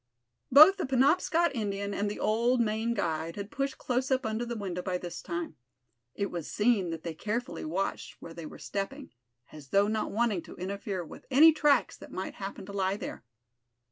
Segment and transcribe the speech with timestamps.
[0.51, 4.55] Both the Penobscot Indian and the old Maine guide had pushed close up under the
[4.57, 5.57] window by this time.
[6.15, 9.11] It was seen that they carefully watched where they were stepping,
[9.51, 13.23] as though not wanting to interfere with any tracks that might happen to lie there.